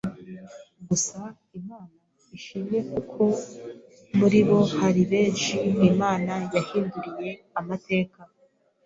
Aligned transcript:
gusa 0.87 1.19
Imana 1.59 1.95
ishimwe 2.37 2.77
kuko 2.91 3.23
muri 4.17 4.39
bo 4.47 4.59
hari 4.79 5.01
benshi 5.11 5.55
Imana 5.89 6.33
yahinduriye 6.55 7.31
amateka, 7.59 8.19